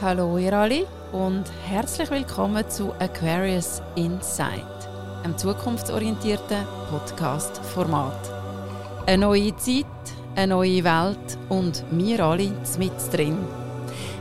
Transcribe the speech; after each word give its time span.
Hallo 0.00 0.38
ihr 0.38 0.52
alle 0.52 0.86
und 1.10 1.42
herzlich 1.66 2.08
willkommen 2.08 2.70
zu 2.70 2.92
Aquarius 3.00 3.82
Insight, 3.96 4.62
einem 5.24 5.36
zukunftsorientierten 5.36 6.58
Podcast-Format. 6.88 8.30
Eine 9.06 9.26
neue 9.26 9.56
Zeit, 9.56 9.86
eine 10.36 10.54
neue 10.54 10.84
Welt 10.84 11.38
und 11.48 11.82
wir 11.90 12.24
alle 12.24 12.52
mit 12.78 12.92
drin. 13.12 13.38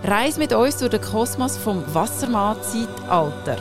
Reis 0.03 0.39
mit 0.39 0.51
uns 0.51 0.77
durch 0.77 0.89
den 0.89 1.01
Kosmos 1.01 1.57
vom 1.57 1.83
Wassermann-Zeitalter. 1.93 3.57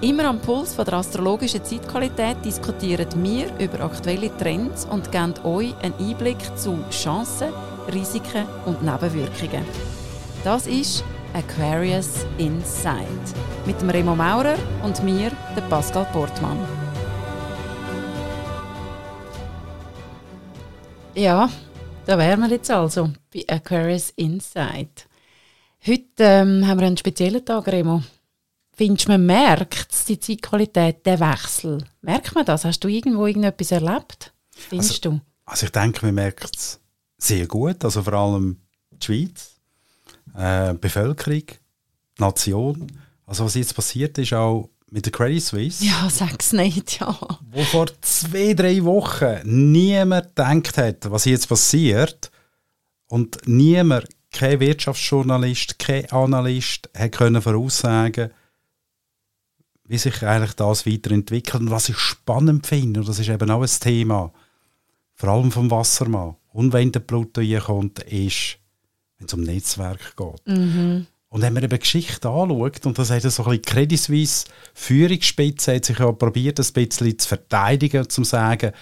Immer 0.00 0.24
am 0.24 0.40
Puls 0.40 0.74
von 0.74 0.86
der 0.86 0.94
astrologischen 0.94 1.64
Zeitqualität 1.64 2.44
diskutieren 2.44 3.06
wir 3.22 3.46
über 3.60 3.84
aktuelle 3.84 4.36
Trends 4.38 4.88
und 4.90 5.12
geben 5.12 5.34
euch 5.44 5.72
einen 5.82 5.94
Einblick 6.00 6.58
zu 6.58 6.80
Chancen, 6.90 7.52
Risiken 7.94 8.44
und 8.66 8.82
Nebenwirkungen. 8.82 9.64
Das 10.42 10.66
ist 10.66 11.04
Aquarius 11.38 12.26
Insight 12.38 13.06
mit 13.64 13.80
dem 13.80 13.90
Remo 13.90 14.16
Maurer 14.16 14.58
und 14.82 15.04
mir, 15.04 15.30
der 15.54 15.62
Pascal 15.68 16.04
Portmann. 16.06 16.58
Ja, 21.14 21.48
da 22.06 22.18
wären 22.18 22.40
wir 22.40 22.48
jetzt 22.48 22.72
also 22.72 23.12
bei 23.32 23.44
Aquarius 23.46 24.10
Insight. 24.16 25.06
Heute 25.86 26.24
ähm, 26.24 26.66
haben 26.66 26.80
wir 26.80 26.88
einen 26.88 26.96
speziellen 26.96 27.44
Tag, 27.44 27.68
Remo. 27.68 28.02
Findest 28.72 29.06
du, 29.06 29.12
man 29.12 29.24
merkt 29.24 30.08
die 30.08 30.18
Zeitqualität, 30.18 31.06
der 31.06 31.20
Wechsel? 31.20 31.84
Merkt 32.00 32.34
man 32.34 32.46
das? 32.46 32.64
Hast 32.64 32.80
du 32.80 32.88
irgendwo 32.88 33.26
irgendetwas 33.26 33.70
erlebt? 33.70 34.32
Findest 34.50 35.06
also, 35.06 35.18
du? 35.18 35.20
Also 35.44 35.66
ich 35.66 35.72
denke, 35.72 36.04
man 36.04 36.16
merkt 36.16 36.56
es 36.56 36.80
sehr 37.16 37.46
gut. 37.46 37.84
Also 37.84 38.02
vor 38.02 38.14
allem 38.14 38.60
die 38.90 39.06
Schweiz 39.06 39.57
äh, 40.38 40.74
Bevölkerung, 40.74 41.42
Nation. 42.18 42.86
Also 43.26 43.44
was 43.44 43.54
jetzt 43.54 43.74
passiert 43.74 44.16
ist 44.18 44.32
auch 44.32 44.70
mit 44.90 45.04
der 45.04 45.12
Credit 45.12 45.42
Suisse. 45.42 45.84
Ja, 45.84 46.08
sag's 46.08 46.52
nicht, 46.52 47.00
ja. 47.00 47.18
Wo 47.50 47.62
vor 47.64 47.86
zwei, 48.00 48.54
drei 48.54 48.82
Wochen 48.84 49.40
niemand 49.44 50.28
gedacht 50.28 50.78
hat, 50.78 51.10
was 51.10 51.26
jetzt 51.26 51.48
passiert 51.48 52.30
und 53.08 53.38
niemand, 53.46 54.08
kein 54.30 54.60
Wirtschaftsjournalist, 54.60 55.78
kein 55.78 56.10
Analyst, 56.10 56.88
hat 56.96 57.12
können 57.12 57.42
voraussagen, 57.42 58.30
wie 59.84 59.98
sich 59.98 60.22
eigentlich 60.22 60.54
das 60.54 60.86
weiterentwickelt 60.86 61.62
und 61.62 61.70
was 61.70 61.88
ich 61.88 61.98
spannend 61.98 62.66
finde, 62.66 63.00
und 63.00 63.08
das 63.08 63.18
ist 63.18 63.30
eben 63.30 63.50
auch 63.50 63.62
ein 63.62 63.80
Thema, 63.80 64.32
vor 65.14 65.30
allem 65.30 65.50
vom 65.50 65.70
Wassermann, 65.70 66.36
und 66.52 66.72
wenn 66.74 66.92
der 66.92 67.00
Pluto 67.00 67.40
hier 67.40 67.60
kommt, 67.60 68.00
ist 68.00 68.57
wenn 69.18 69.26
es 69.26 69.34
um 69.34 69.42
Netzwerk 69.42 70.16
geht. 70.16 70.46
Mhm. 70.46 71.06
Und 71.30 71.42
wenn 71.42 71.52
man 71.52 71.62
eben 71.62 71.78
Geschichte 71.78 72.28
anschaut, 72.28 72.86
und 72.86 72.98
das 72.98 73.10
hat 73.10 73.22
so 73.22 73.44
ein 73.44 73.50
bisschen 73.50 73.62
Credit 73.62 74.00
Suisse 74.00 74.46
Führungsspitze 74.72 75.74
hat 75.74 75.84
sich 75.84 75.98
ja 75.98 76.10
probiert, 76.12 76.58
ein 76.58 76.72
bisschen 76.72 77.18
zu 77.18 77.28
verteidigen 77.28 78.00
und 78.00 78.12
zu 78.12 78.24
sagen, 78.24 78.72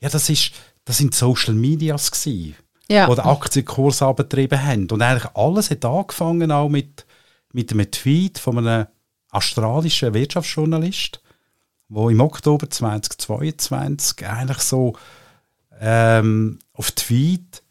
ja, 0.00 0.08
das, 0.08 0.28
ist, 0.28 0.52
das 0.84 0.98
sind 0.98 1.14
Social 1.14 1.54
Medias 1.54 2.10
gewesen, 2.10 2.56
ja. 2.88 3.08
die 3.08 3.14
den 3.14 3.24
Aktienkurs 3.24 4.02
abgetrieben 4.02 4.62
haben. 4.62 4.86
Und 4.90 5.00
eigentlich 5.00 5.34
alles 5.34 5.70
hat 5.70 5.84
angefangen 5.84 6.52
auch 6.52 6.68
mit, 6.68 7.06
mit 7.52 7.72
einem 7.72 7.90
Tweet 7.90 8.38
von 8.38 8.58
einem 8.58 8.86
australischen 9.30 10.12
Wirtschaftsjournalist, 10.12 11.22
wo 11.88 12.10
im 12.10 12.20
Oktober 12.20 12.68
2022 12.68 14.26
eigentlich 14.26 14.58
so 14.58 14.94
ähm, 15.80 16.58
auf 16.74 16.90
Tweet 16.92 17.62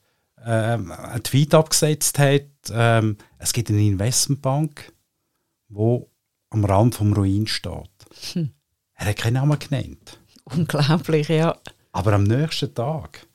ähm, 0.45 0.91
einen 0.91 1.23
Tweet 1.23 1.53
abgesetzt 1.53 2.19
hat, 2.19 2.43
ähm, 2.71 3.17
es 3.37 3.53
gibt 3.53 3.69
eine 3.69 3.81
Investmentbank, 3.81 4.93
wo 5.69 6.09
am 6.49 6.65
Rand 6.65 6.95
vom 6.95 7.13
Ruin 7.13 7.47
steht. 7.47 7.89
Hm. 8.33 8.51
Er 8.95 9.07
hat 9.07 9.17
keinen 9.17 9.33
Namen 9.33 9.59
genannt. 9.59 10.19
Unglaublich, 10.45 11.27
ja. 11.27 11.57
Aber 11.91 12.13
am 12.13 12.23
nächsten 12.23 12.73
Tag 12.73 13.25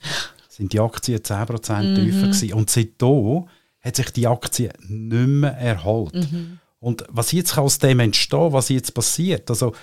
sind 0.48 0.72
die 0.72 0.80
Aktien 0.80 1.20
10% 1.20 1.82
mhm. 1.82 1.94
tiefer 1.94 2.26
gewesen. 2.28 2.52
Und 2.54 2.70
seitdem 2.70 3.48
hat 3.80 3.96
sich 3.96 4.10
die 4.10 4.26
Aktie 4.26 4.72
nicht 4.86 5.28
mehr 5.28 5.56
erholt. 5.56 6.14
Mhm. 6.14 6.58
Und 6.78 7.04
was 7.08 7.32
jetzt 7.32 7.56
aus 7.58 7.78
dem 7.78 8.00
entstehen, 8.00 8.52
was 8.52 8.68
jetzt 8.68 8.92
passiert, 8.94 9.50
also 9.50 9.74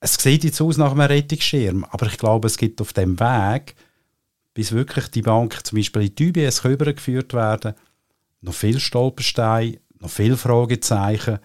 es 0.00 0.14
sieht 0.14 0.44
jetzt 0.44 0.60
aus 0.60 0.76
nach 0.76 0.90
einem 0.90 1.00
Rettungsschirm, 1.00 1.84
aber 1.84 2.06
ich 2.06 2.18
glaube, 2.18 2.46
es 2.46 2.58
gibt 2.58 2.80
auf 2.82 2.92
dem 2.92 3.18
Weg 3.18 3.74
bis 4.54 4.72
wirklich 4.72 5.08
die 5.08 5.22
Bank 5.22 5.66
zum 5.66 5.76
Beispiel 5.76 6.02
in 6.02 6.14
die 6.14 6.28
UBS 6.30 6.64
übergeführt 6.64 7.34
werden, 7.34 7.74
noch 8.40 8.54
viel 8.54 8.78
Stolpersteine, 8.78 9.78
noch 9.98 10.10
viel 10.10 10.36
Fragezeichen. 10.36 11.38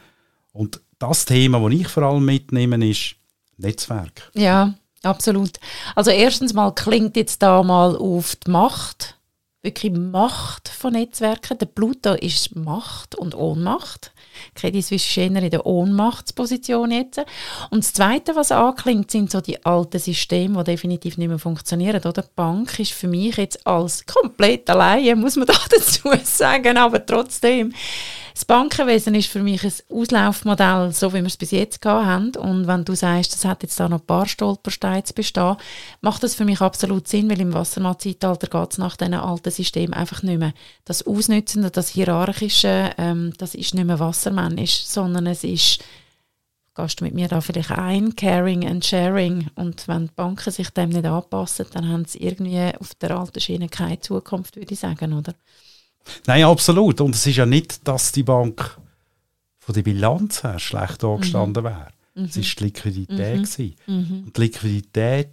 Und 0.53 0.81
das 0.99 1.25
Thema, 1.25 1.59
das 1.59 1.79
ich 1.79 1.87
vor 1.87 2.03
allem 2.03 2.25
mitnehme, 2.25 2.87
ist 2.87 3.15
Netzwerk. 3.57 4.31
Ja, 4.35 4.75
absolut. 5.03 5.59
Also 5.95 6.11
erstens 6.11 6.53
mal 6.53 6.71
klingt 6.73 7.15
jetzt 7.15 7.41
da 7.41 7.63
mal 7.63 7.95
auf 7.95 8.35
die 8.35 8.51
Macht, 8.51 9.18
wirklich 9.61 9.91
Macht 9.91 10.69
von 10.69 10.93
Netzwerken. 10.93 11.57
Der 11.57 11.65
Pluto 11.65 12.13
ist 12.13 12.55
Macht 12.55 13.15
und 13.15 13.35
Ohnmacht. 13.35 14.11
Credit 14.55 14.83
Suisse 14.83 15.05
ist 15.05 15.17
in 15.17 15.49
der 15.49 15.65
Ohnmachtsposition 15.65 16.91
jetzt. 16.91 17.19
Und 17.69 17.83
das 17.83 17.93
Zweite, 17.93 18.35
was 18.35 18.51
anklingt, 18.51 19.11
sind 19.11 19.31
so 19.31 19.41
die 19.41 19.63
alten 19.65 19.99
Systeme, 19.99 20.63
die 20.63 20.71
definitiv 20.71 21.17
nicht 21.17 21.27
mehr 21.27 21.39
funktionieren. 21.39 22.01
Oder? 22.01 22.21
Die 22.21 22.29
Bank 22.35 22.79
ist 22.79 22.93
für 22.93 23.07
mich 23.07 23.35
jetzt 23.35 23.67
als 23.67 24.05
komplett 24.05 24.69
allein, 24.69 25.19
muss 25.19 25.35
man 25.35 25.47
da 25.47 25.55
dazu 25.69 26.09
sagen, 26.23 26.77
aber 26.77 27.05
trotzdem 27.05 27.73
das 28.33 28.45
Bankenwesen 28.45 29.15
ist 29.15 29.29
für 29.29 29.41
mich 29.41 29.63
ein 29.63 29.73
Auslaufmodell, 29.89 30.91
so 30.91 31.11
wie 31.13 31.21
wir 31.21 31.25
es 31.25 31.37
bis 31.37 31.51
jetzt 31.51 31.81
gehabt 31.81 32.05
haben. 32.05 32.35
Und 32.35 32.67
wenn 32.67 32.85
du 32.85 32.95
sagst, 32.95 33.33
das 33.33 33.45
hat 33.45 33.63
jetzt 33.63 33.79
da 33.79 33.89
noch 33.89 33.99
ein 33.99 34.05
paar 34.05 34.27
Stolpersteine 34.27 35.03
zu 35.03 35.13
bestehen, 35.13 35.57
macht 36.01 36.23
das 36.23 36.35
für 36.35 36.45
mich 36.45 36.61
absolut 36.61 37.07
Sinn, 37.07 37.29
weil 37.29 37.41
im 37.41 37.53
Wassermann-Zeitalter 37.53 38.47
geht 38.47 38.71
es 38.71 38.77
nach 38.77 38.97
diesen 38.97 39.13
alten 39.13 39.51
Systemen 39.51 39.93
einfach 39.93 40.23
nicht 40.23 40.39
mehr. 40.39 40.53
Das 40.85 41.05
Ausnützen, 41.05 41.69
das 41.71 41.89
Hierarchische, 41.89 42.91
ähm, 42.97 43.33
das 43.37 43.55
ist 43.55 43.73
nicht 43.73 43.85
mehr 43.85 43.99
wassermännisch, 43.99 44.85
sondern 44.85 45.27
es 45.27 45.43
ist 45.43 45.79
gehst 46.75 47.01
du 47.01 47.03
mit 47.03 47.13
mir 47.13 47.27
da 47.27 47.41
vielleicht 47.41 47.71
ein, 47.71 48.15
Caring 48.15 48.65
and 48.65 48.85
Sharing. 48.85 49.47
Und 49.55 49.87
wenn 49.87 50.07
die 50.07 50.13
Banken 50.15 50.51
sich 50.51 50.69
dem 50.69 50.89
nicht 50.89 51.05
anpassen, 51.05 51.65
dann 51.73 51.89
haben 51.89 52.05
sie 52.05 52.19
irgendwie 52.19 52.71
auf 52.79 52.95
der 52.95 53.17
alten 53.17 53.39
Schiene 53.41 53.67
keine 53.67 53.99
Zukunft, 53.99 54.55
würde 54.55 54.73
ich 54.73 54.79
sagen, 54.79 55.13
oder? 55.13 55.33
Nein, 56.27 56.43
absolut. 56.43 57.01
Und 57.01 57.15
es 57.15 57.25
ist 57.25 57.37
ja 57.37 57.45
nicht, 57.45 57.87
dass 57.87 58.11
die 58.11 58.23
Bank 58.23 58.77
von 59.59 59.75
der 59.75 59.83
Bilanz 59.83 60.43
her 60.43 60.59
schlecht 60.59 61.03
angestanden 61.03 61.63
mhm. 61.63 61.67
wäre. 61.67 61.87
Mhm. 62.15 62.25
Es 62.25 62.37
war 62.37 62.43
die 62.43 62.63
Liquidität. 62.63 63.59
Mhm. 63.59 63.95
mhm. 63.95 64.23
Und 64.25 64.37
die 64.37 64.41
Liquidität 64.41 65.29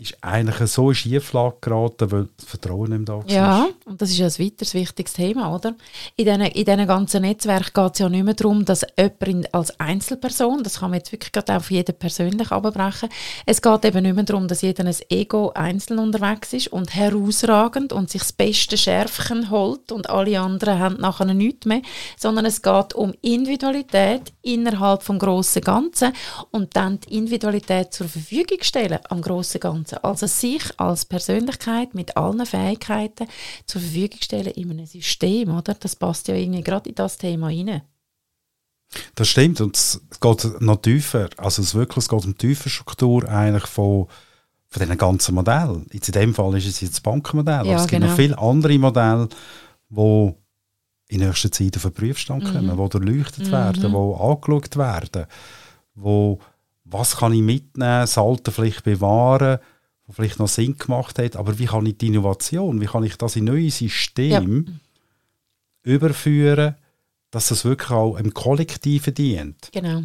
ist 0.00 0.16
eigentlich 0.22 0.70
so 0.70 0.90
in 0.90 0.94
Schieflage 0.94 1.56
geraten, 1.60 2.10
weil 2.10 2.28
das 2.36 2.46
Vertrauen 2.46 2.90
nicht 2.90 3.08
da. 3.08 3.22
Ja, 3.26 3.68
und 3.84 4.00
das 4.00 4.10
ist 4.10 4.20
ein 4.20 4.46
weiteres 4.46 4.72
wichtiges 4.72 5.12
Thema, 5.12 5.54
oder? 5.54 5.74
In 6.16 6.24
diesen, 6.24 6.40
in 6.40 6.64
diesen 6.64 6.86
ganzen 6.86 7.22
Netzwerken 7.22 7.72
geht 7.74 7.92
es 7.92 7.98
ja 7.98 8.08
nicht 8.08 8.24
mehr 8.24 8.34
darum, 8.34 8.64
dass 8.64 8.86
jemand 8.98 9.52
als 9.52 9.78
Einzelperson, 9.78 10.62
das 10.62 10.80
kann 10.80 10.90
man 10.90 10.98
jetzt 10.98 11.12
wirklich 11.12 11.32
gerade 11.32 11.56
auf 11.56 11.70
jeden 11.70 11.94
persönlich 11.94 12.50
abbrechen, 12.50 13.10
es 13.44 13.60
geht 13.60 13.84
eben 13.84 14.02
nicht 14.02 14.14
mehr 14.14 14.24
darum, 14.24 14.48
dass 14.48 14.62
jeder 14.62 14.84
ein 14.84 14.96
Ego 15.10 15.50
einzeln 15.54 15.98
unterwegs 15.98 16.52
ist 16.52 16.68
und 16.68 16.94
herausragend 16.94 17.92
und 17.92 18.10
sich 18.10 18.22
das 18.22 18.32
beste 18.32 18.78
Schärfchen 18.78 19.50
holt 19.50 19.92
und 19.92 20.08
alle 20.08 20.40
anderen 20.40 20.78
haben 20.78 20.96
nachher 20.96 21.26
nichts 21.26 21.66
mehr, 21.66 21.82
sondern 22.16 22.46
es 22.46 22.62
geht 22.62 22.94
um 22.94 23.12
Individualität 23.20 24.32
innerhalb 24.42 25.02
vom 25.02 25.18
grossen 25.18 25.62
Ganzen 25.62 26.12
und 26.50 26.76
dann 26.76 27.00
die 27.00 27.18
Individualität 27.18 27.92
zur 27.92 28.08
Verfügung 28.08 28.58
stellen 28.62 28.98
am 29.08 29.20
grossen 29.20 29.60
Ganzen. 29.60 29.89
Ganzen. 29.90 30.04
Also 30.04 30.26
sich 30.26 30.62
als 30.78 31.04
Persönlichkeit 31.04 31.94
mit 31.94 32.16
allen 32.16 32.44
Fähigkeiten 32.46 33.26
zur 33.66 33.80
Verfügung 33.80 34.18
stellen 34.20 34.52
in 34.52 34.70
einem 34.70 34.86
System, 34.86 35.56
oder? 35.56 35.74
Das 35.74 35.96
passt 35.96 36.28
ja 36.28 36.34
irgendwie 36.34 36.62
gerade 36.62 36.88
in 36.88 36.94
das 36.94 37.18
Thema 37.18 37.48
rein. 37.48 37.82
Das 39.14 39.28
stimmt 39.28 39.60
und 39.60 39.76
es 39.76 40.00
geht 40.20 40.60
noch 40.60 40.82
tiefer. 40.82 41.28
Also 41.36 41.62
es 41.62 41.74
wirklich 41.74 41.98
es 41.98 42.08
geht 42.08 42.24
um 42.24 42.32
die 42.32 42.46
tiefe 42.48 42.68
Struktur 42.68 43.28
eigentlich 43.28 43.66
von, 43.66 44.08
von 44.68 44.82
diesen 44.82 44.98
ganzen 44.98 45.34
Modellen. 45.34 45.86
Jetzt 45.92 46.08
in 46.08 46.14
dem 46.14 46.34
Fall 46.34 46.56
ist 46.56 46.66
es 46.66 46.80
jetzt 46.80 46.94
das 46.94 47.00
Bankenmodell. 47.00 47.66
Ja, 47.66 47.76
es 47.76 47.86
gibt 47.86 48.00
genau. 48.00 48.08
noch 48.08 48.16
viele 48.16 48.38
andere 48.38 48.78
Modelle, 48.78 49.28
die 49.90 50.34
in 51.08 51.20
nächster 51.20 51.52
Zeit 51.52 51.76
auf 51.76 51.82
den 51.82 51.92
Prüfstand 51.92 52.44
kommen, 52.44 52.66
mhm. 52.66 52.82
die 52.82 52.88
durchleuchtet 52.88 53.46
mhm. 53.46 53.52
werden, 53.52 53.92
die 53.92 53.96
angeschaut 53.96 54.76
werden, 54.76 55.26
wo 55.94 56.40
was 56.84 57.16
kann 57.16 57.32
ich 57.32 57.42
mitnehmen, 57.42 58.00
das 58.00 58.18
Alte 58.18 58.50
vielleicht 58.50 58.82
bewahren, 58.84 59.58
was 60.10 60.16
vielleicht 60.16 60.38
noch 60.38 60.48
Sinn 60.48 60.76
gemacht 60.76 61.18
hat, 61.18 61.36
aber 61.36 61.58
wie 61.58 61.66
kann 61.66 61.86
ich 61.86 61.98
die 61.98 62.08
Innovation, 62.08 62.80
wie 62.80 62.86
kann 62.86 63.04
ich 63.04 63.16
das 63.16 63.36
in 63.36 63.44
neue 63.44 63.70
Systeme 63.70 64.64
ja. 64.66 64.72
überführen, 65.94 66.74
dass 67.30 67.50
es 67.50 67.64
wirklich 67.64 67.90
auch 67.90 68.16
im 68.16 68.34
Kollektiven 68.34 69.14
dient. 69.14 69.70
Genau. 69.72 70.02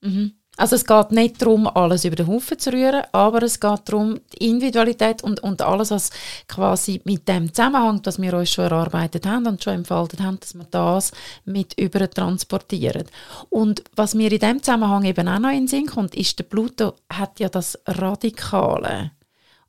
Mhm. 0.00 0.34
Also 0.56 0.76
es 0.76 0.86
geht 0.86 1.10
nicht 1.10 1.42
darum, 1.42 1.66
alles 1.66 2.04
über 2.04 2.14
den 2.14 2.28
Haufen 2.28 2.58
zu 2.60 2.72
rühren, 2.72 3.02
aber 3.10 3.42
es 3.42 3.58
geht 3.58 3.80
darum, 3.86 4.20
die 4.32 4.50
Individualität 4.50 5.24
und, 5.24 5.40
und 5.40 5.62
alles, 5.62 5.90
was 5.90 6.10
quasi 6.46 7.00
mit 7.04 7.26
dem 7.26 7.52
zusammenhängt, 7.52 8.06
was 8.06 8.22
wir 8.22 8.34
uns 8.34 8.50
schon 8.50 8.66
erarbeitet 8.66 9.26
haben 9.26 9.46
und 9.46 9.64
schon 9.64 9.74
entfaltet 9.74 10.20
haben, 10.20 10.38
dass 10.38 10.54
wir 10.54 10.66
das 10.70 11.10
mit 11.44 11.76
über 11.76 12.08
transportieren. 12.08 13.06
Und 13.50 13.82
was 13.96 14.14
mir 14.14 14.30
in 14.30 14.38
dem 14.38 14.62
Zusammenhang 14.62 15.04
eben 15.04 15.26
auch 15.26 15.40
noch 15.40 15.50
in 15.50 15.62
den 15.62 15.68
Sinn 15.68 15.86
kommt, 15.86 16.14
ist, 16.14 16.38
der 16.38 16.44
Pluto 16.44 16.94
hat 17.12 17.40
ja 17.40 17.48
das 17.48 17.76
Radikale. 17.86 19.10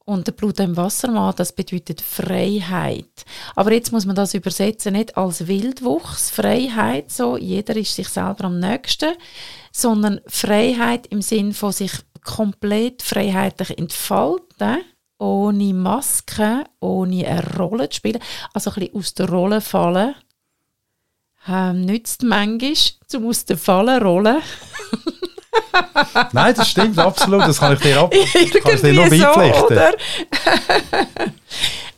Und 0.07 0.27
der 0.27 0.33
Blut 0.33 0.59
im 0.59 0.77
Wassermann, 0.77 1.33
das 1.35 1.51
bedeutet 1.51 1.99
Freiheit. 1.99 3.25
Aber 3.55 3.73
jetzt 3.73 3.91
muss 3.91 4.05
man 4.05 4.15
das 4.15 4.35
übersetzen, 4.35 4.93
nicht 4.93 5.17
als 5.17 5.47
Wildwuchs, 5.47 6.29
Freiheit, 6.29 7.11
so, 7.11 7.37
jeder 7.37 7.75
ist 7.75 7.95
sich 7.95 8.07
selber 8.07 8.45
am 8.45 8.59
nächsten, 8.59 9.15
sondern 9.71 10.21
Freiheit 10.27 11.07
im 11.07 11.23
Sinn 11.23 11.53
von 11.53 11.71
sich 11.71 11.91
komplett 12.23 13.01
freiheitlich 13.01 13.77
entfalten, 13.79 14.83
ohne 15.17 15.73
Maske, 15.73 16.65
ohne 16.79 17.27
eine 17.27 17.57
Rolle 17.57 17.89
zu 17.89 17.97
spielen, 17.97 18.21
also 18.53 18.69
ein 18.71 18.75
bisschen 18.75 18.95
aus 18.95 19.13
der 19.15 19.29
Rolle 19.29 19.61
fallen. 19.61 20.13
Ähm, 21.47 21.81
nützt 21.81 22.21
manchmal, 22.21 22.75
zum 23.07 23.27
aus 23.27 23.45
der 23.45 23.57
Falle 23.57 23.99
rollen. 24.01 24.41
Nein, 26.31 26.53
das 26.55 26.69
stimmt, 26.69 26.97
absolut. 26.97 27.41
Das 27.41 27.59
kann 27.59 27.73
ich 27.73 27.79
dir, 27.79 27.99
ab 27.99 28.11
kann 28.63 28.73
ich 28.73 28.81
dir 28.81 28.93
noch 28.93 29.09
beipflichten. 29.09 29.77
So, 29.77 30.53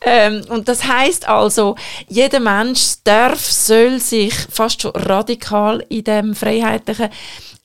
ähm, 0.00 0.44
und 0.48 0.68
das 0.68 0.84
heißt 0.84 1.28
also, 1.28 1.76
jeder 2.08 2.40
Mensch 2.40 2.96
darf, 3.04 3.44
soll 3.44 4.00
sich 4.00 4.34
fast 4.50 4.82
schon 4.82 4.92
radikal 4.92 5.84
in 5.88 6.04
dem 6.04 6.34
Freiheitlichen 6.34 7.10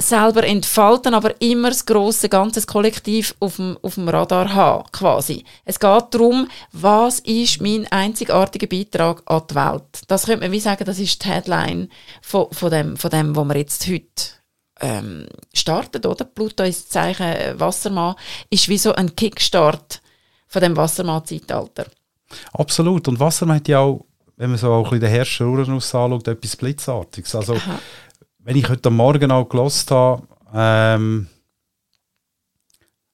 selber 0.01 0.43
entfalten, 0.43 1.13
aber 1.13 1.39
immer 1.41 1.69
das 1.69 1.85
große 1.85 2.29
ganze 2.29 2.65
Kollektiv 2.65 3.35
auf 3.39 3.57
dem, 3.57 3.77
auf 3.81 3.95
dem 3.95 4.09
Radar 4.09 4.53
haben, 4.53 4.85
quasi. 4.91 5.45
Es 5.65 5.79
geht 5.79 6.05
darum, 6.11 6.49
was 6.71 7.19
ist 7.19 7.61
mein 7.61 7.87
einzigartiger 7.91 8.67
Beitrag 8.67 9.21
an 9.25 9.43
die 9.49 9.55
Welt. 9.55 10.01
Das 10.07 10.25
könnte 10.25 10.41
man 10.41 10.51
wie 10.51 10.59
sagen, 10.59 10.85
das 10.85 10.99
ist 10.99 11.23
die 11.23 11.29
Headline 11.29 11.89
von, 12.21 12.47
von, 12.51 12.71
dem, 12.71 12.97
von 12.97 13.11
dem, 13.11 13.35
was 13.35 13.47
wir 13.47 13.57
jetzt 13.57 13.87
heute 13.87 14.43
ähm, 14.81 15.27
startet, 15.63 16.05
oder? 16.05 16.25
Pluto 16.25 16.63
ist 16.63 16.91
Zeichen 16.91 17.25
äh, 17.25 17.59
Wassermann, 17.59 18.15
ist 18.49 18.67
wie 18.67 18.77
so 18.77 18.93
ein 18.93 19.15
Kickstart 19.15 20.01
von 20.47 20.61
dem 20.61 20.75
Wassermann-Zeitalter. 20.75 21.85
Absolut. 22.51 23.07
Und 23.07 23.19
Wassermann 23.19 23.57
hat 23.57 23.67
ja 23.67 23.79
auch, 23.79 24.05
wenn 24.35 24.49
man 24.49 24.59
so 24.59 24.71
auch 24.71 24.79
ein 24.79 24.83
bisschen 24.83 24.99
den 25.01 25.09
Herrscher 25.09 25.45
Uranus 25.45 25.95
anschaut, 25.95 26.27
etwas 26.27 26.55
Blitzartiges. 26.55 27.35
Also, 27.35 27.55
Aha. 27.55 27.79
wenn 28.39 28.57
ich 28.57 28.67
heute 28.69 28.89
Morgen 28.89 29.31
auch 29.31 29.47
gelost 29.47 29.89
habe, 29.91 30.27
ähm, 30.53 31.27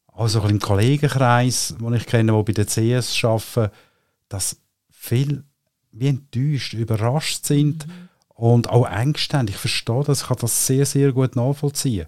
also 0.07 0.41
im 0.41 0.59
Kollegenkreis, 0.59 1.75
den 1.79 1.93
ich 1.93 2.05
kenne, 2.05 2.33
die 2.33 2.43
bei 2.43 2.63
der 2.63 2.65
CS 2.65 3.23
arbeiten, 3.23 3.71
dass 4.27 4.57
viele 4.89 5.43
wie 5.91 6.07
enttäuscht, 6.07 6.73
überrascht 6.73 7.45
sind, 7.45 7.87
mhm 7.87 8.09
und 8.39 8.69
auch 8.69 8.87
engständig. 8.89 9.55
Ich 9.55 9.61
verstehe 9.61 10.03
das, 10.05 10.21
ich 10.21 10.27
kann 10.27 10.37
das 10.39 10.65
sehr, 10.65 10.85
sehr 10.85 11.11
gut 11.11 11.35
nachvollziehen. 11.35 12.07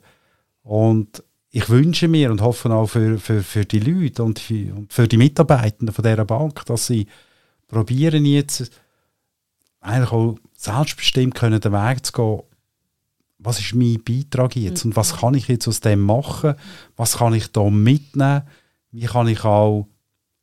Und 0.63 1.23
ich 1.49 1.69
wünsche 1.69 2.07
mir 2.07 2.31
und 2.31 2.41
hoffe 2.41 2.71
auch 2.71 2.87
für, 2.87 3.19
für, 3.19 3.43
für 3.43 3.65
die 3.65 3.79
Leute 3.79 4.23
und 4.23 4.39
für, 4.39 4.73
und 4.73 4.93
für 4.93 5.07
die 5.07 5.17
Mitarbeitenden 5.17 5.93
von 5.93 6.03
dieser 6.03 6.25
Bank, 6.25 6.65
dass 6.65 6.87
sie 6.87 7.07
probieren 7.67 8.25
jetzt 8.25 8.71
eigentlich 9.81 10.11
auch 10.11 10.37
selbstbestimmt 10.55 11.35
können 11.35 11.59
den 11.59 11.73
Weg 11.73 12.05
zu 12.05 12.13
gehen, 12.13 12.41
was 13.43 13.59
ist 13.59 13.73
mein 13.73 14.01
Beitrag 14.03 14.55
jetzt? 14.55 14.85
Und 14.85 14.95
was 14.95 15.13
mhm. 15.13 15.17
kann 15.17 15.33
ich 15.33 15.47
jetzt 15.47 15.67
aus 15.67 15.79
dem 15.79 16.01
machen, 16.01 16.55
was 16.95 17.17
kann 17.17 17.33
ich 17.33 17.51
da 17.51 17.69
mitnehmen, 17.69 18.43
wie 18.91 19.05
kann 19.05 19.27
ich 19.27 19.43
auch 19.43 19.87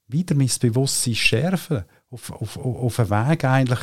wieder 0.09 0.35
mein 0.35 0.51
Bewusstsein 0.61 1.15
schärfen, 1.15 1.85
auf, 2.11 2.33
auf, 2.33 2.57
auf 2.57 2.99
einen 2.99 3.11
Weg 3.11 3.45
eigentlich 3.45 3.81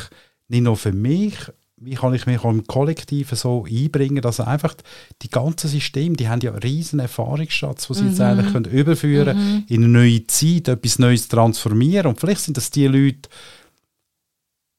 nicht 0.48 0.62
nur 0.62 0.76
für 0.76 0.92
mich, 0.92 1.34
wie 1.78 1.94
kann 1.94 2.14
ich 2.14 2.26
mich 2.26 2.38
auch 2.40 2.50
im 2.50 2.66
Kollektiv 2.66 3.30
so 3.32 3.66
einbringen, 3.66 4.22
dass 4.22 4.40
einfach 4.40 4.74
die 5.22 5.28
ganzen 5.28 5.68
Systeme, 5.68 6.16
die 6.16 6.28
haben 6.28 6.40
ja 6.40 6.50
einen 6.50 6.60
riesen 6.60 7.00
Erfahrungsschatz, 7.00 7.86
den 7.86 7.94
sie 7.94 8.02
mhm. 8.02 8.08
jetzt 8.08 8.20
eigentlich 8.20 8.52
können 8.52 8.64
überführen 8.64 9.36
mhm. 9.36 9.64
in 9.68 9.84
eine 9.84 9.92
neue 9.92 10.26
Zeit, 10.26 10.68
etwas 10.68 10.98
Neues 10.98 11.28
transformieren 11.28 12.06
und 12.06 12.18
vielleicht 12.18 12.40
sind 12.40 12.56
das 12.56 12.70
die 12.70 12.86
Leute, 12.86 13.28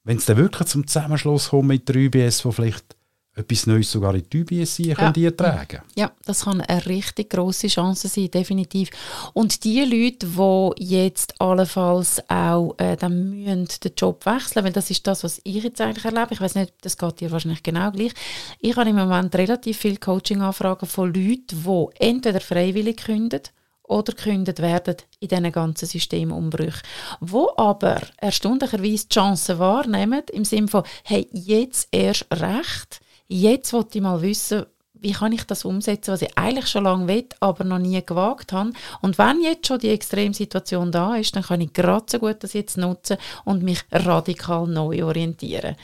wenn 0.04 0.18
es 0.18 0.26
dann 0.26 0.38
wirklich 0.38 0.68
zum 0.70 0.88
Zusammenschluss 0.88 1.50
kommt 1.50 1.68
mit 1.68 1.88
der 1.88 2.08
UBS, 2.08 2.44
wo 2.46 2.52
vielleicht 2.52 2.97
etwas 3.38 3.68
Neues 3.68 3.92
sogar 3.92 4.16
in 4.16 4.26
die 4.30 4.42
UBS 4.42 4.78
sein, 4.78 4.94
können 4.94 5.14
ja. 5.16 5.30
die 5.30 5.32
tragen. 5.32 5.82
Ja, 5.96 6.12
das 6.26 6.46
kann 6.46 6.62
eine 6.62 6.86
richtig 6.86 7.30
große 7.30 7.68
Chance 7.68 8.08
sein, 8.08 8.32
definitiv. 8.32 8.90
Und 9.34 9.64
die 9.64 9.82
Leute, 9.82 10.28
die 10.28 10.84
jetzt 10.96 11.40
allenfalls 11.40 12.22
auch 12.30 12.76
äh, 12.78 12.96
dann 12.98 13.30
müssen 13.30 13.68
den 13.84 13.92
Job 13.96 14.26
wechseln, 14.26 14.66
weil 14.66 14.74
das 14.74 14.90
ist 14.90 15.06
das, 15.06 15.24
was 15.24 15.40
ich 15.44 15.64
jetzt 15.64 15.82
eigentlich 15.82 16.06
erlebe. 16.06 16.34
Ich 16.34 16.42
weiß 16.42 16.56
nicht, 16.56 16.74
das 16.82 16.98
geht 16.98 17.20
dir 17.20 17.32
wahrscheinlich 17.32 17.64
genau 17.64 17.92
gleich. 17.92 18.14
Ich 18.60 18.76
habe 18.76 18.90
im 18.90 18.96
Moment 18.96 19.34
relativ 19.36 19.78
viele 19.78 19.98
Coaching-Anfragen 19.98 20.88
von 20.88 21.14
Leuten, 21.14 21.64
die 21.64 21.88
entweder 22.00 22.42
freiwillig 22.42 22.98
kündigen 22.98 23.50
oder 23.88 24.14
gekündigt 24.14 24.60
werden 24.60 24.98
in 25.20 25.30
diesen 25.30 25.52
ganzen 25.52 25.88
Systemumbrüchen, 25.88 26.82
wo 27.22 27.52
aber 27.56 28.02
erstaunlicherweise 28.18 29.08
die 29.08 29.14
Chancen 29.14 29.60
wahrnehmen, 29.60 30.24
im 30.34 30.46
Sinne 30.46 30.68
von, 30.68 30.84
hey, 31.04 31.28
jetzt 31.32 31.88
erst 31.92 32.28
recht, 32.32 33.00
Jetzt 33.28 33.74
wollte 33.74 33.98
ich 33.98 34.04
mal 34.04 34.22
wissen, 34.22 34.66
wie 35.00 35.12
kann 35.12 35.32
ich 35.32 35.44
das 35.44 35.66
umsetzen, 35.66 36.12
was 36.12 36.22
ich 36.22 36.38
eigentlich 36.38 36.68
schon 36.68 36.86
lange 36.86 37.08
will, 37.08 37.26
aber 37.40 37.64
noch 37.64 37.80
nie 37.80 38.04
gewagt 38.04 38.52
habe. 38.54 38.72
Und 39.02 39.18
wenn 39.18 39.42
jetzt 39.42 39.68
schon 39.68 39.80
die 39.80 39.90
Extremsituation 39.90 40.92
da 40.92 41.16
ist, 41.16 41.36
dann 41.36 41.44
kann 41.44 41.62
ich 41.62 41.74
gerade 41.74 42.06
so 42.10 42.20
gut 42.20 42.38
das 42.40 42.54
jetzt 42.54 42.78
nutzen 42.78 43.18
und 43.46 43.64
mich 43.64 43.84
radikal 43.92 44.68
neu 44.68 45.04
orientieren. 45.04 45.76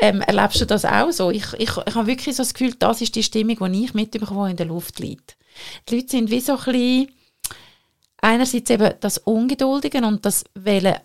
Ähm, 0.00 0.20
erlebst 0.22 0.60
du 0.60 0.66
das 0.66 0.84
auch 0.84 1.10
so? 1.10 1.30
Ich, 1.30 1.52
ich, 1.54 1.70
ich 1.76 1.94
habe 1.94 2.06
wirklich 2.06 2.36
so 2.36 2.42
das 2.42 2.54
Gefühl, 2.54 2.74
das 2.78 3.00
ist 3.00 3.14
die 3.14 3.22
Stimmung, 3.22 3.72
die 3.72 3.84
ich 3.84 3.94
mitbekomme, 3.94 4.46
die 4.46 4.50
in 4.52 4.56
der 4.56 4.66
Luft 4.66 4.98
liegt. 5.00 5.36
Die 5.88 5.96
Leute 5.96 6.08
sind 6.08 6.30
wie 6.30 6.40
so 6.40 6.52
ein 6.52 6.64
bisschen 6.64 7.08
einerseits 8.22 8.70
eben 8.70 8.94
das 9.00 9.18
Ungeduldige 9.18 9.98
und 9.98 10.24
das 10.24 10.44
Wollen 10.54 10.96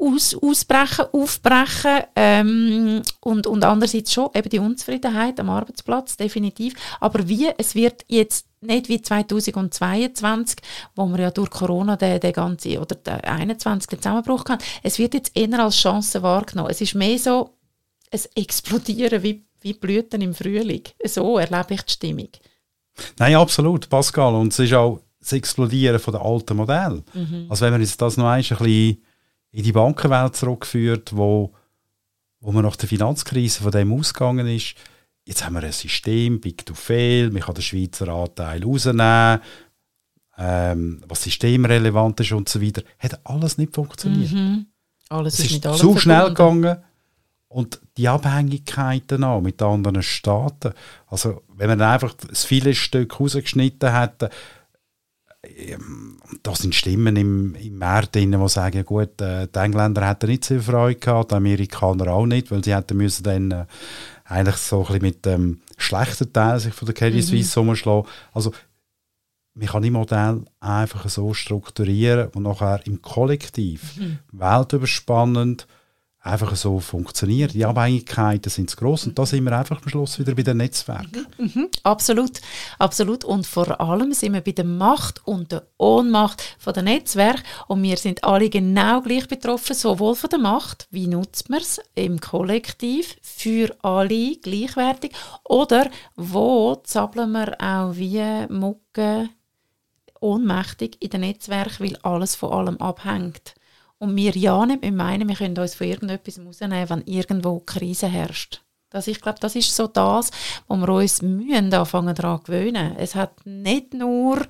aus, 0.00 0.34
ausbrechen, 0.34 1.06
aufbrechen 1.12 2.04
ähm, 2.16 3.02
und, 3.20 3.46
und 3.46 3.64
andererseits 3.64 4.12
schon 4.12 4.30
eben 4.34 4.48
die 4.48 4.58
Unzufriedenheit 4.58 5.38
am 5.38 5.50
Arbeitsplatz, 5.50 6.16
definitiv. 6.16 6.74
Aber 7.00 7.28
wie, 7.28 7.50
es 7.58 7.74
wird 7.74 8.04
jetzt 8.08 8.46
nicht 8.62 8.88
wie 8.88 9.00
2022, 9.00 10.58
wo 10.96 11.06
wir 11.06 11.20
ja 11.20 11.30
durch 11.30 11.50
Corona 11.50 11.96
den, 11.96 12.20
den 12.20 12.32
ganzen, 12.32 12.78
oder 12.78 12.94
den 12.94 13.20
21. 13.20 13.88
den 13.88 14.02
Zusammenbruch 14.02 14.44
hatten, 14.46 14.64
es 14.82 14.98
wird 14.98 15.14
jetzt 15.14 15.36
eher 15.36 15.58
als 15.58 15.76
Chance 15.76 16.22
wahrgenommen. 16.22 16.70
Es 16.70 16.80
ist 16.80 16.94
mehr 16.94 17.18
so 17.18 17.56
ein 18.10 18.20
Explodieren 18.34 19.22
wie, 19.22 19.44
wie 19.60 19.74
Blüten 19.74 20.20
im 20.22 20.34
Frühling. 20.34 20.82
So 21.04 21.38
erlebe 21.38 21.74
ich 21.74 21.82
die 21.82 21.92
Stimmung. 21.92 22.28
Nein, 23.18 23.36
absolut, 23.36 23.88
Pascal. 23.88 24.34
Und 24.34 24.52
es 24.52 24.58
ist 24.58 24.72
auch 24.74 25.00
das 25.20 25.32
Explodieren 25.32 25.98
von 25.98 26.14
den 26.14 26.22
alten 26.22 26.56
Modellen. 26.56 27.04
Mhm. 27.14 27.46
Also 27.48 27.66
wenn 27.66 27.74
wir 27.74 27.80
jetzt 27.80 28.00
das 28.00 28.16
noch 28.16 28.26
ein 28.26 28.40
bisschen 28.40 29.02
in 29.52 29.64
die 29.64 29.72
Bankenwelt 29.72 30.36
zurückgeführt, 30.36 31.16
wo, 31.16 31.52
wo 32.40 32.52
man 32.52 32.64
nach 32.64 32.76
der 32.76 32.88
Finanzkrise 32.88 33.62
von 33.62 33.72
dem 33.72 33.92
ausgegangen 33.92 34.46
ist. 34.46 34.74
Jetzt 35.24 35.44
haben 35.44 35.54
wir 35.54 35.62
ein 35.62 35.72
System, 35.72 36.40
Big 36.40 36.64
to 36.64 36.74
Fail, 36.74 37.30
man 37.30 37.42
kann 37.42 37.54
den 37.54 37.62
Schweizer 37.62 38.08
Anteil 38.08 38.64
rausnehmen, 38.64 39.40
ähm, 40.38 41.02
was 41.06 41.22
systemrelevant 41.22 42.20
ist 42.20 42.32
und 42.32 42.48
so 42.48 42.62
weiter. 42.62 42.82
Hat 42.98 43.20
alles 43.24 43.58
nicht 43.58 43.74
funktioniert. 43.74 44.32
Mhm. 44.32 44.66
Alles 45.08 45.34
es 45.34 45.50
ist, 45.50 45.64
ist 45.64 45.78
zu 45.78 45.98
schnell 45.98 46.28
gegangen 46.28 46.78
und 47.48 47.80
die 47.96 48.08
Abhängigkeiten 48.08 49.24
auch 49.24 49.40
mit 49.40 49.60
anderen 49.60 50.02
Staaten. 50.02 50.72
Also 51.08 51.42
wenn 51.48 51.68
man 51.68 51.82
einfach 51.82 52.14
das 52.14 52.44
viele 52.44 52.74
Stück 52.74 53.18
rausgeschnitten 53.18 53.92
hätte, 53.92 54.30
da 56.42 56.54
sind 56.54 56.74
Stimmen 56.74 57.16
im, 57.16 57.54
im 57.54 57.78
Markt 57.78 58.14
drin, 58.14 58.32
die 58.32 58.48
sagen, 58.48 58.84
gut, 58.84 59.20
äh, 59.20 59.48
die 59.48 59.58
Engländer 59.58 60.06
hätten 60.06 60.28
nicht 60.28 60.44
so 60.44 60.54
viel 60.54 60.62
Freude 60.62 61.00
gehabt, 61.00 61.30
die 61.30 61.36
Amerikaner 61.36 62.12
auch 62.12 62.26
nicht, 62.26 62.50
weil 62.50 62.62
sie 62.62 62.74
hätten 62.74 62.98
müssen 62.98 63.22
dann 63.22 63.50
äh, 63.50 63.64
eigentlich 64.24 64.56
so 64.56 64.80
ein 64.80 64.86
bisschen 64.86 65.02
mit 65.02 65.26
dem 65.26 65.60
schlechten 65.78 66.32
Teil 66.32 66.60
sich 66.60 66.74
von 66.74 66.86
der 66.86 66.94
Credit 66.94 67.16
mhm. 67.16 67.22
Suisse 67.22 67.60
mhm. 67.60 67.68
umschlagen. 67.70 68.06
Also 68.32 68.52
man 69.54 69.68
kann 69.68 69.82
die 69.82 69.90
Modell 69.90 70.44
einfach 70.60 71.08
so 71.08 71.32
strukturieren 71.32 72.28
und 72.28 72.42
nachher 72.42 72.86
im 72.86 73.00
Kollektiv 73.00 73.96
mhm. 73.96 74.18
weltüberspannend 74.32 75.66
einfach 76.22 76.54
so 76.54 76.80
funktioniert. 76.80 77.54
Die 77.54 77.64
Abhängigkeiten 77.64 78.50
sind 78.50 78.68
zu 78.68 78.76
gross 78.76 79.06
und 79.06 79.18
da 79.18 79.24
sind 79.24 79.44
wir 79.44 79.56
einfach 79.56 79.82
am 79.82 79.88
Schluss 79.88 80.18
wieder 80.18 80.34
bei 80.34 80.42
den 80.42 80.58
Netzwerken. 80.58 81.26
Mhm, 81.38 81.50
mhm, 81.54 81.68
absolut, 81.82 82.40
absolut. 82.78 83.24
Und 83.24 83.46
vor 83.46 83.80
allem 83.80 84.12
sind 84.12 84.34
wir 84.34 84.42
bei 84.42 84.52
der 84.52 84.66
Macht 84.66 85.26
und 85.26 85.52
der 85.52 85.66
Ohnmacht 85.78 86.42
von 86.58 86.74
der 86.74 86.82
Netzwerke 86.82 87.42
und 87.68 87.82
wir 87.82 87.96
sind 87.96 88.22
alle 88.22 88.50
genau 88.50 89.00
gleich 89.00 89.28
betroffen, 89.28 89.74
sowohl 89.74 90.14
von 90.14 90.30
der 90.30 90.38
Macht, 90.38 90.88
wie 90.90 91.06
nutzt 91.06 91.48
man 91.48 91.60
es 91.60 91.80
im 91.94 92.20
Kollektiv 92.20 93.16
für 93.22 93.74
alle 93.82 94.36
gleichwertig 94.36 95.12
oder 95.44 95.90
wo 96.16 96.76
zappeln 96.84 97.32
wir 97.32 97.56
auch 97.60 97.96
wie 97.96 98.46
Mucke 98.52 99.30
ohnmächtig 100.20 100.98
in 101.00 101.10
den 101.10 101.22
Netzwerken, 101.22 101.86
weil 101.86 101.96
alles 102.02 102.36
von 102.36 102.52
allem 102.52 102.76
abhängt. 102.76 103.54
Und 104.00 104.16
wir 104.16 104.34
ja 104.34 104.64
nicht 104.64 104.80
mehr 104.80 104.92
meinen, 104.92 105.28
wir 105.28 105.36
können 105.36 105.58
uns 105.58 105.74
von 105.74 105.86
irgendetwas 105.86 106.40
rausnehmen, 106.40 106.88
wenn 106.88 107.02
irgendwo 107.04 107.60
Krise 107.60 108.08
herrscht. 108.08 108.62
Das, 108.88 109.06
ich 109.06 109.20
glaube, 109.20 109.38
das 109.40 109.54
ist 109.54 109.76
so 109.76 109.86
das, 109.86 110.30
wo 110.66 110.74
wir 110.76 110.88
uns 110.88 111.20
müssen 111.20 111.72
anfangen 111.72 112.14
daran 112.14 112.40
gewöhnen. 112.42 112.96
Es 112.96 113.14
hat 113.14 113.44
nicht 113.44 113.92
nur, 113.92 114.40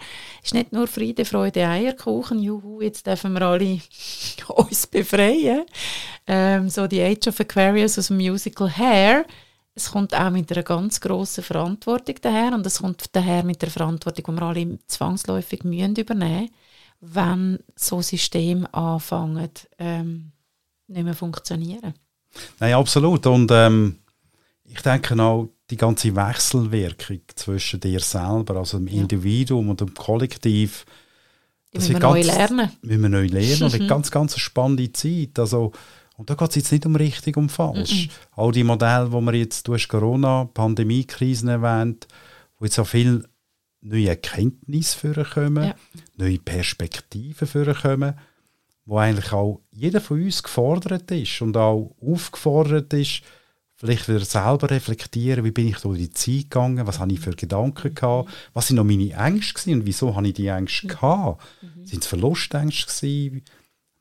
ist 0.42 0.54
nicht 0.54 0.73
nur 0.73 0.87
Friede, 0.87 1.25
Freude, 1.25 1.66
Eierkuchen, 1.66 2.38
juhu, 2.38 2.80
jetzt 2.80 3.09
dürfen 3.09 3.33
wir 3.33 3.42
alle 3.42 3.80
uns 4.54 4.87
befreien. 4.87 5.66
Ähm, 6.28 6.71
so 6.71 6.87
die 6.87 7.02
Age 7.02 7.26
of 7.26 7.40
Aquarius 7.40 7.99
aus 7.99 8.07
dem 8.07 8.19
Musical 8.19 8.71
Hair. 8.71 9.26
Es 9.75 9.90
kommt 9.90 10.14
auch 10.14 10.30
mit 10.30 10.50
einer 10.52 10.62
ganz 10.62 11.00
grossen 11.00 11.42
Verantwortung 11.42 12.14
daher 12.23 12.54
und 12.54 12.64
es 12.64 12.80
kommt 12.80 13.04
daher 13.16 13.42
mit 13.42 13.61
der 13.62 13.71
Verantwortung, 13.71 14.25
die 14.37 14.40
wir 14.40 14.47
alle 14.47 14.78
zwangsläufig 14.87 15.64
müssen 15.64 15.97
übernehmen 15.97 16.50
wenn 17.00 17.59
so 17.76 18.02
Systeme 18.02 18.73
anfangen, 18.75 19.50
ähm, 19.78 20.33
nicht 20.87 21.04
mehr 21.04 21.14
funktionieren. 21.14 21.95
Nein, 22.59 22.75
absolut. 22.75 23.26
Und 23.26 23.50
ähm, 23.52 23.97
ich 24.64 24.80
denke 24.83 25.21
auch, 25.21 25.49
die 25.71 25.76
ganze 25.76 26.14
Wechselwirkung 26.14 27.21
zwischen 27.35 27.80
dir 27.80 28.00
selber, 28.00 28.57
also 28.57 28.78
dem 28.78 28.88
ja. 28.88 29.00
Individuum 29.00 29.71
und 29.71 29.80
dem 29.80 29.95
Kollektiv, 29.95 30.85
das 31.73 31.83
müssen 31.83 31.95
wir 31.95 32.00
ganz, 32.00 32.14
neu 32.14 32.23
lernen. 32.23 32.71
Müssen 32.83 33.02
wir 33.02 33.09
neu 33.09 33.26
lernen. 33.26 33.62
Und 33.62 33.75
eine 33.75 33.87
ganz, 33.87 34.11
ganz 34.11 34.37
spannende 34.38 34.92
Zeit. 34.92 35.38
Also, 35.38 35.73
und 36.16 36.28
da 36.28 36.35
geht 36.35 36.50
es 36.50 36.57
jetzt 36.57 36.73
nicht 36.73 36.87
um 36.87 36.97
richtig 36.97 37.37
und 37.37 37.50
falsch. 37.50 38.07
Mm 38.07 38.09
-mm. 38.09 38.11
All 38.37 38.52
die 38.52 38.64
Modelle, 38.64 39.09
die 39.09 39.12
wir 39.12 39.35
jetzt, 39.35 39.69
du 39.69 39.75
hast 39.75 39.88
Corona, 39.88 40.47
Pandemiekrisen 40.52 41.49
erwähnt, 41.49 42.09
wo 42.59 42.64
jetzt 42.64 42.78
auch 42.78 42.87
viel 42.87 43.25
neue 43.82 44.08
Erkenntnisse 44.08 45.14
vorkommen, 45.14 45.64
ja. 45.64 45.75
neue 46.16 46.38
Perspektiven 46.38 47.46
vorkommen, 47.46 48.14
wo 48.84 48.99
eigentlich 48.99 49.32
auch 49.32 49.60
jeder 49.70 50.00
von 50.00 50.22
uns 50.22 50.42
gefordert 50.42 51.10
ist 51.10 51.40
und 51.40 51.56
auch 51.56 51.94
aufgefordert 52.00 52.92
ist, 52.92 53.22
vielleicht 53.80 54.08
wieder 54.08 54.25
selber 54.25 54.68
reflektieren, 54.68 55.44
wie 55.44 55.52
bin 55.52 55.68
ich 55.68 55.78
durch 55.78 55.99
die 55.99 56.10
Zeit 56.10 56.50
gegangen, 56.50 56.87
was 56.87 56.99
habe 56.99 57.12
ich 57.12 57.20
für 57.20 57.30
Gedanken 57.30 57.94
gehabt, 57.94 58.28
was 58.52 58.66
sind 58.66 58.76
noch 58.76 58.84
meine 58.84 59.12
Ängste 59.12 59.72
und 59.72 59.87
wieso 59.87 60.14
habe 60.14 60.28
ich 60.28 60.34
die 60.34 60.49
Ängste 60.49 60.88
gehabt? 60.88 61.42
Mhm. 61.62 61.87
Sind 61.87 62.02
es 62.02 62.06
Verlustängste 62.06 62.87
gewesen? 62.87 63.42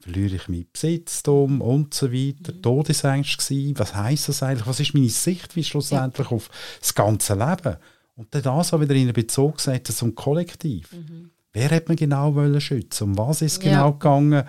Verliere 0.02 0.36
ich 0.36 0.48
meinen 0.50 0.68
Besitztum 0.72 1.62
und 1.62 1.94
so 1.94 2.12
weiter? 2.12 2.54
Mhm. 2.54 2.62
Todesängste 2.62 3.38
gewesen? 3.38 3.80
Was 3.80 3.96
heisst 3.96 4.28
das 4.28 4.44
eigentlich? 4.44 4.68
Was 4.68 4.82
ist 4.82 4.94
meine 4.94 5.10
Sicht 5.10 5.56
wie 5.56 5.64
schlussendlich 5.64 6.30
ja. 6.30 6.36
auf 6.36 6.50
das 6.82 6.94
ganze 6.94 7.36
Leben? 7.36 7.78
Und 8.20 8.36
dann 8.36 8.44
das 8.44 8.74
auch 8.74 8.82
wieder 8.82 8.96
in 8.96 9.04
einen 9.04 9.14
Bezug 9.14 9.62
setzen 9.62 9.96
zum 9.96 10.14
Kollektiv. 10.14 10.92
Mhm. 10.92 11.30
Wer 11.54 11.72
hat 11.72 11.88
man 11.88 11.96
genau 11.96 12.36
wollen 12.36 12.60
schützen? 12.60 13.06
Um 13.06 13.18
was 13.18 13.42
ist 13.42 13.60
es 13.60 13.64
ja. 13.64 13.72
genau 13.72 13.94
gegangen? 13.94 14.44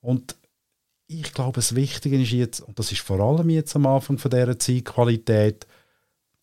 Und 0.00 0.34
ich 1.06 1.32
glaube, 1.32 1.54
das 1.54 1.76
Wichtige 1.76 2.20
ist 2.20 2.32
jetzt, 2.32 2.58
und 2.58 2.80
das 2.80 2.90
ist 2.90 3.02
vor 3.02 3.20
allem 3.20 3.48
jetzt 3.48 3.76
am 3.76 3.86
Anfang 3.86 4.18
von 4.18 4.32
dieser 4.32 4.58
Zeitqualität, 4.58 5.68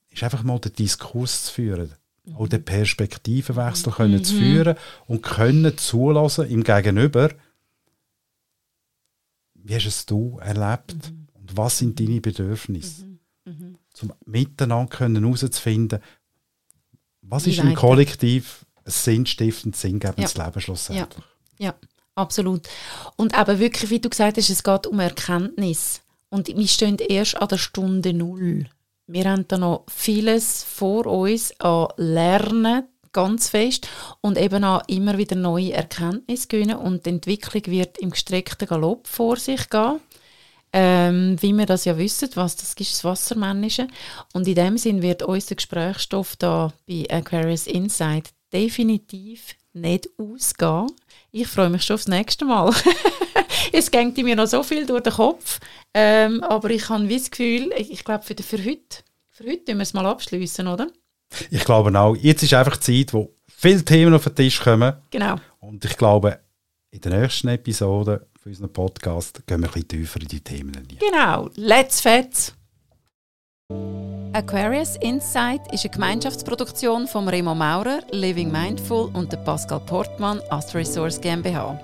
ist 0.09 0.23
einfach 0.23 0.43
mal 0.43 0.57
den 0.57 0.71
Diskurs 0.71 1.47
zu 1.47 1.53
führen. 1.53 1.95
Mhm. 2.23 2.35
Auch 2.37 2.47
den 2.47 2.63
Perspektivenwechsel 2.63 3.91
mhm. 3.91 3.95
können 3.95 4.23
zu 4.23 4.35
führen 4.35 4.77
und 5.05 5.21
können 5.21 5.77
zulassen 5.77 6.49
im 6.49 6.63
Gegenüber, 6.63 7.29
wie 9.55 9.75
hast 9.75 9.85
es 9.85 10.05
du 10.05 10.39
erlebt 10.39 10.95
mhm. 10.95 11.27
und 11.33 11.57
was 11.57 11.79
sind 11.79 11.99
deine 11.99 12.21
Bedürfnisse? 12.21 13.03
Mhm. 13.03 13.19
Mhm. 13.43 13.77
Zum 13.91 14.13
Miteinander 14.25 14.95
können 14.95 15.25
herauszufinden, 15.25 15.99
was 17.23 17.47
ist 17.47 17.59
im 17.59 17.73
Kollektiv 17.73 18.65
ein 18.85 18.91
sinnstiftendes, 18.91 19.81
sinngebendes 19.81 20.33
ja. 20.33 20.45
Leben 20.45 20.61
schlussendlich? 20.61 21.23
Ja. 21.57 21.67
ja, 21.67 21.75
absolut. 22.15 22.67
Und 23.15 23.37
eben 23.37 23.59
wirklich, 23.59 23.89
wie 23.89 23.99
du 23.99 24.09
gesagt 24.09 24.37
hast, 24.37 24.49
es 24.49 24.63
geht 24.63 24.87
um 24.87 24.99
Erkenntnis. 24.99 26.01
Und 26.29 26.47
wir 26.47 26.67
stehen 26.67 26.97
erst 26.97 27.37
an 27.37 27.47
der 27.47 27.57
Stunde 27.57 28.13
Null. 28.13 28.65
Wir 29.05 29.29
haben 29.29 29.47
da 29.47 29.57
noch 29.57 29.85
vieles 29.87 30.63
vor 30.63 31.05
uns 31.05 31.53
an 31.59 31.87
Lernen, 31.97 32.87
ganz 33.11 33.49
fest, 33.49 33.87
und 34.21 34.37
eben 34.37 34.63
auch 34.63 34.81
immer 34.87 35.17
wieder 35.17 35.35
neue 35.35 35.73
Erkenntnisse 35.73 36.47
gewinnen. 36.47 36.77
Und 36.77 37.05
die 37.05 37.11
Entwicklung 37.11 37.63
wird 37.67 37.97
im 37.99 38.11
gestreckten 38.11 38.67
Galopp 38.67 39.07
vor 39.07 39.37
sich 39.37 39.69
gehen. 39.69 39.99
Ähm, 40.75 41.37
wie 41.39 41.53
wir 41.53 41.67
das 41.67 41.85
ja 41.85 41.97
wissen, 41.97 42.29
was 42.33 42.55
das 42.55 42.73
ist, 42.73 42.93
das 42.93 43.03
Wassermännische. 43.03 43.87
Und 44.33 44.47
in 44.47 44.55
dem 44.55 44.77
Sinn 44.77 45.03
wird 45.03 45.21
unser 45.21 45.55
Gesprächsstoff 45.55 46.35
da 46.35 46.73
bei 46.87 47.05
Aquarius 47.09 47.67
Insight 47.67 48.31
definitiv 48.51 49.55
nicht 49.73 50.09
ausgehen. 50.17 50.91
Ich 51.31 51.47
freue 51.47 51.69
mich 51.69 51.83
schon 51.83 51.95
aufs 51.95 52.07
nächste 52.07 52.45
Mal. 52.45 52.73
es 53.71 53.89
geht 53.91 54.17
mir 54.17 54.35
noch 54.35 54.47
so 54.47 54.63
viel 54.63 54.85
durch 54.85 55.03
den 55.03 55.13
Kopf, 55.13 55.59
ähm, 55.93 56.43
aber 56.43 56.69
ich 56.69 56.89
habe 56.89 57.07
das 57.07 57.29
Gefühl, 57.29 57.71
ich, 57.77 58.03
glaube 58.03 58.23
für, 58.23 58.35
für 58.35 58.57
heute, 58.63 59.03
für 59.29 59.45
heute 59.45 59.75
müssen 59.75 59.77
wir 59.77 59.81
es 59.81 59.93
mal 59.93 60.05
abschließen, 60.05 60.67
oder? 60.67 60.87
Ich 61.49 61.63
glaube 61.65 61.97
auch. 61.99 62.15
Jetzt 62.15 62.43
ist 62.43 62.53
einfach 62.53 62.77
die 62.77 63.05
Zeit, 63.05 63.13
wo 63.13 63.33
viele 63.47 63.83
Themen 63.83 64.13
auf 64.13 64.23
den 64.23 64.35
Tisch 64.35 64.61
kommen. 64.61 64.93
Genau. 65.09 65.35
Und 65.59 65.83
ich 65.85 65.97
glaube, 65.97 66.39
in 66.91 67.01
der 67.01 67.19
nächsten 67.21 67.47
Episode 67.47 68.27
von 68.43 68.51
unserem 68.51 68.73
Podcast 68.73 69.41
gehen 69.47 69.61
wir 69.61 69.69
ein 69.69 69.73
bisschen 69.73 69.87
tiefer 69.87 70.21
in 70.21 70.27
die 70.27 70.41
Themen 70.41 70.75
rein. 70.75 70.87
Genau, 70.99 71.49
let's 71.55 72.01
fetz! 72.01 72.53
Aquarius 74.33 74.97
Insight 74.97 75.61
ist 75.71 75.85
eine 75.85 75.93
Gemeinschaftsproduktion 75.93 77.07
von 77.07 77.27
Remo 77.29 77.55
Maurer, 77.55 78.01
Living 78.11 78.51
Mindful 78.51 79.11
und 79.13 79.31
der 79.31 79.37
Pascal 79.37 79.79
Portmann, 79.79 80.41
Astro 80.49 80.79
Resource 80.79 81.21
GmbH. 81.21 81.79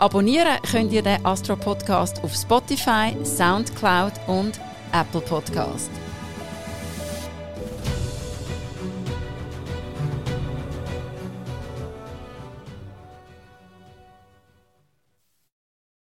Abonnieren 0.00 0.58
könnt 0.68 0.92
ihr 0.92 1.02
den 1.02 1.24
Astro 1.24 1.54
Podcast 1.54 2.24
auf 2.24 2.34
Spotify, 2.34 3.14
Soundcloud 3.22 4.14
und 4.26 4.58
Apple 4.92 5.20
Podcast. 5.20 5.90